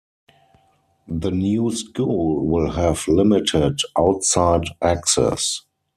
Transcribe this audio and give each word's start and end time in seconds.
The 1.09 1.29
new 1.29 1.69
school 1.75 2.47
will 2.47 2.71
have 2.71 3.07
limited 3.07 3.77
outside 3.95 4.63
access. 4.81 5.61